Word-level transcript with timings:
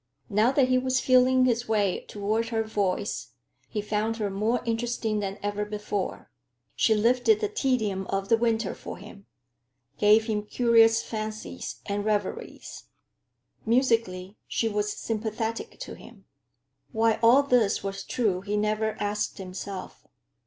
Now 0.31 0.51
that 0.53 0.69
he 0.69 0.79
was 0.79 0.99
feeling 0.99 1.45
his 1.45 1.67
way 1.67 2.03
toward 2.07 2.49
her 2.49 2.63
voice, 2.63 3.33
he 3.69 3.83
found 3.83 4.17
her 4.17 4.31
more 4.31 4.61
interesting 4.65 5.19
than 5.19 5.37
ever 5.43 5.63
before. 5.63 6.31
She 6.75 6.95
lifted 6.95 7.39
the 7.39 7.47
tedium 7.47 8.07
of 8.07 8.27
the 8.27 8.35
winter 8.35 8.73
for 8.73 8.97
him, 8.97 9.27
gave 9.99 10.25
him 10.25 10.41
curious 10.41 11.03
fancies 11.03 11.81
and 11.85 12.03
reveries. 12.03 12.85
Musically, 13.63 14.37
she 14.47 14.67
was 14.67 14.91
sympathetic 14.91 15.79
to 15.81 15.93
him. 15.93 16.25
Why 16.91 17.19
all 17.21 17.43
this 17.43 17.83
was 17.83 18.03
true, 18.03 18.41
he 18.41 18.57
never 18.57 18.97
asked 18.99 19.37
himself. 19.37 20.07